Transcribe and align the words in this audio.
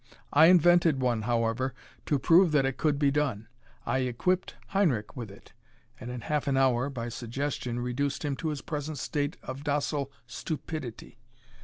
I 0.33 0.47
invented 0.47 0.99
one, 0.99 1.21
however, 1.29 1.75
to 2.07 2.17
prove 2.17 2.51
that 2.53 2.65
it 2.65 2.77
could 2.77 2.97
be 2.97 3.11
done. 3.11 3.47
I 3.85 3.99
equipped 3.99 4.55
Heinrich 4.69 5.15
with 5.15 5.29
it 5.29 5.53
and 5.99 6.09
in 6.09 6.21
half 6.21 6.47
an 6.47 6.57
hour 6.57 6.89
by 6.89 7.07
suggestion 7.07 7.79
reduced 7.79 8.25
him 8.25 8.35
to 8.37 8.47
his 8.47 8.63
present 8.63 8.97
state 8.97 9.37
of 9.43 9.63
docile 9.63 10.11
stupidity. 10.25 11.19